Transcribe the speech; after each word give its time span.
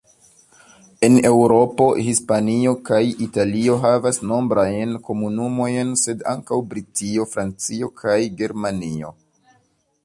En 1.07 1.17
Eŭropo, 1.29 1.85
Hispanio 2.07 2.73
kaj 2.89 3.01
Italio 3.27 3.75
havas 3.83 4.21
nombrajn 4.33 4.97
komunumojn 5.11 5.93
sed 6.07 6.25
ankaŭ 6.35 6.61
Britio, 6.75 7.31
Francio 7.37 7.93
kaj 8.03 8.19
Germanio. 8.43 9.15